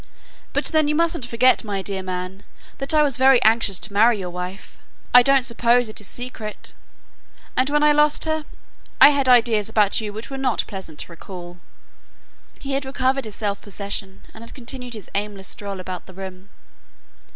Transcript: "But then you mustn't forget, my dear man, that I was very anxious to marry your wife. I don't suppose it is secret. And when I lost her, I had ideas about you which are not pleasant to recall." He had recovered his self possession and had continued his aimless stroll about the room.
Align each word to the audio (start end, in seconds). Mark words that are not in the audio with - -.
"But 0.51 0.65
then 0.65 0.87
you 0.87 0.95
mustn't 0.95 1.27
forget, 1.27 1.63
my 1.63 1.83
dear 1.83 2.01
man, 2.01 2.41
that 2.79 2.91
I 2.91 3.03
was 3.03 3.17
very 3.17 3.39
anxious 3.43 3.77
to 3.77 3.93
marry 3.93 4.17
your 4.17 4.31
wife. 4.31 4.79
I 5.13 5.21
don't 5.21 5.43
suppose 5.45 5.87
it 5.89 6.01
is 6.01 6.07
secret. 6.07 6.73
And 7.55 7.69
when 7.69 7.83
I 7.83 7.91
lost 7.91 8.25
her, 8.25 8.45
I 8.99 9.09
had 9.09 9.29
ideas 9.29 9.69
about 9.69 10.01
you 10.01 10.11
which 10.11 10.31
are 10.31 10.37
not 10.39 10.65
pleasant 10.67 10.97
to 11.01 11.11
recall." 11.11 11.59
He 12.59 12.71
had 12.73 12.83
recovered 12.83 13.25
his 13.25 13.35
self 13.35 13.61
possession 13.61 14.23
and 14.33 14.43
had 14.43 14.55
continued 14.55 14.95
his 14.95 15.11
aimless 15.13 15.49
stroll 15.49 15.79
about 15.79 16.07
the 16.07 16.13
room. 16.15 16.49